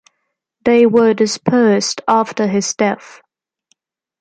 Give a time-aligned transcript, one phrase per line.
[0.65, 3.21] They were dispersed after his death.